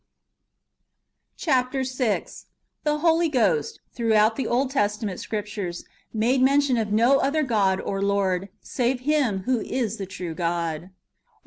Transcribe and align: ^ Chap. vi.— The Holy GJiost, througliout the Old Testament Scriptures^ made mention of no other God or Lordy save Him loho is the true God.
^ 1.37 1.37
Chap. 1.37 1.71
vi.— 1.73 2.25
The 2.85 2.97
Holy 3.01 3.29
GJiost, 3.29 3.77
througliout 3.95 4.35
the 4.35 4.47
Old 4.47 4.71
Testament 4.71 5.19
Scriptures^ 5.19 5.83
made 6.11 6.41
mention 6.41 6.77
of 6.77 6.91
no 6.91 7.19
other 7.19 7.43
God 7.43 7.79
or 7.79 8.01
Lordy 8.01 8.47
save 8.61 9.01
Him 9.01 9.43
loho 9.45 9.63
is 9.63 9.97
the 9.97 10.07
true 10.07 10.33
God. 10.33 10.89